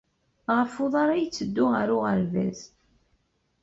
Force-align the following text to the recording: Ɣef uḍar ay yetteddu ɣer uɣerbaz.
Ɣef 0.57 0.73
uḍar 0.83 1.09
ay 1.11 1.21
yetteddu 1.23 1.65
ɣer 1.73 1.87
uɣerbaz. 1.95 2.59